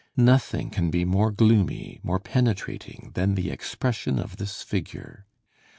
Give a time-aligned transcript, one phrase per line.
[0.17, 5.27] Nothing can be more gloomy, more penetrating, than the expression of this figure.